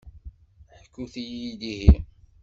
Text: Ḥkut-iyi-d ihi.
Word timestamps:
Ḥkut-iyi-d 0.81 1.61
ihi. 1.73 1.93